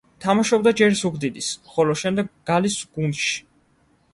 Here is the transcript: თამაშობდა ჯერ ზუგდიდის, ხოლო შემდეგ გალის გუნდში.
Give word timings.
თამაშობდა 0.23 0.71
ჯერ 0.79 0.95
ზუგდიდის, 1.01 1.49
ხოლო 1.75 1.99
შემდეგ 2.05 2.33
გალის 2.53 2.79
გუნდში. 2.97 3.37